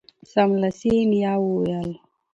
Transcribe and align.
سملاسي 0.31 0.93
یې 0.99 1.05
نیا 1.11 1.33
وویل 1.39 1.89